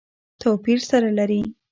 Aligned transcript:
توپیر 0.41 0.79
سره 0.89 1.09
لري. 1.17 1.41